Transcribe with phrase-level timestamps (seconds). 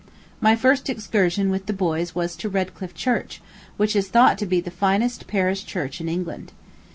[0.39, 3.39] My first excursion with the boys was to Redcliffe Church,
[3.77, 6.53] which is thought to be the finest parish church in England.